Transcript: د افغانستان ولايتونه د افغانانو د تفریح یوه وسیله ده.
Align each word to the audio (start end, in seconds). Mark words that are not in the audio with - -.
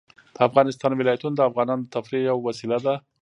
د 0.35 0.37
افغانستان 0.47 0.91
ولايتونه 0.93 1.35
د 1.37 1.41
افغانانو 1.49 1.83
د 1.85 1.91
تفریح 1.95 2.21
یوه 2.29 2.43
وسیله 2.47 2.77
ده. 2.85 2.93